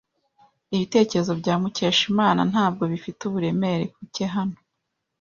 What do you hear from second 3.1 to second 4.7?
uburemere buke hano.